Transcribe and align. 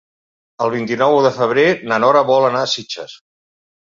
El 0.67 0.71
vint-i-nou 0.75 1.17
de 1.25 1.31
febrer 1.35 1.65
na 1.91 2.01
Nora 2.05 2.25
vol 2.31 2.47
anar 2.47 2.65
a 2.65 2.69
Sitges. 2.75 3.13